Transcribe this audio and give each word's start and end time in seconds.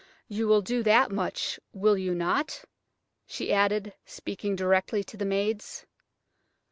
You 0.27 0.47
will 0.47 0.63
do 0.63 0.81
that 0.81 1.11
much, 1.11 1.59
will 1.73 1.95
you 1.95 2.15
not?" 2.15 2.63
she 3.27 3.53
added, 3.53 3.93
speaking 4.03 4.55
directly 4.55 5.03
to 5.03 5.15
the 5.15 5.25
maids. 5.25 5.85